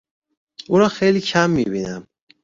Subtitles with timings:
[0.67, 2.07] او را خیلی کم میبینم.